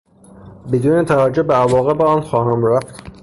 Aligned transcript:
بدون 0.71 1.05
توجه 1.05 1.43
به 1.43 1.53
عواقب 1.55 2.01
آن 2.01 2.21
خواهم 2.21 2.65
رفت. 2.65 3.03